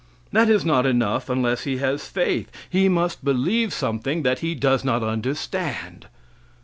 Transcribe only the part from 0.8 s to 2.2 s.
enough unless he has